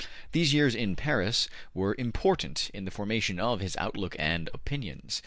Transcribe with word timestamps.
These 0.31 0.51
years 0.51 0.73
in 0.73 0.95
Paris 0.95 1.47
were 1.75 1.95
important 1.95 2.71
in 2.73 2.85
the 2.85 2.89
formation 2.89 3.39
of 3.39 3.59
his 3.59 3.77
outlook 3.77 4.15
and 4.17 4.49
opinions. 4.51 5.19